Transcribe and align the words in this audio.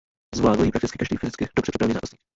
Zvládl 0.35 0.63
jí 0.63 0.71
prakticky 0.71 0.97
každý 0.97 1.17
fyzicky 1.17 1.45
dobře 1.55 1.61
připravený 1.61 1.93
zápasník. 1.93 2.21